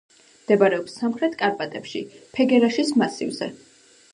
მდებარეობს 0.43 0.95
სამხრეთ 1.01 1.35
კარპატებში, 1.43 2.01
ფეგერაშის 2.39 2.91
მასივზე. 3.03 3.51